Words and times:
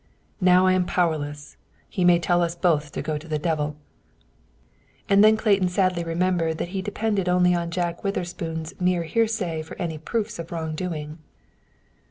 "Now 0.41 0.65
I 0.65 0.73
am 0.73 0.87
powerless. 0.87 1.57
He 1.87 2.03
may 2.03 2.17
tell 2.17 2.41
us 2.41 2.55
both 2.55 2.91
to 2.93 3.03
go 3.03 3.19
to 3.19 3.27
the 3.27 3.37
devil." 3.37 3.75
And 5.07 5.23
then 5.23 5.37
Clayton 5.37 5.69
sadly 5.69 6.03
remembered 6.03 6.57
that 6.57 6.69
he 6.69 6.81
depended 6.81 7.29
only 7.29 7.53
on 7.53 7.69
Jack 7.69 8.03
Witherspoon's 8.03 8.73
mere 8.81 9.03
hearsay 9.03 9.61
for 9.61 9.77
any 9.79 9.99
proofs 9.99 10.39
of 10.39 10.51
wrong 10.51 10.73
doing. 10.73 11.19